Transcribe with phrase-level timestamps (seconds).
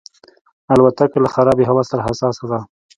[0.71, 2.59] الوتکه له خرابې هوا سره حساسه ده.